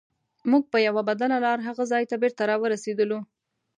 موږ 0.51 0.63
په 0.71 0.77
یوه 0.87 1.01
بدله 1.09 1.37
لار 1.45 1.59
هغه 1.67 1.83
ځای 1.91 2.03
ته 2.09 2.15
بېرته 2.21 2.43
راورسیدلو. 2.49 3.19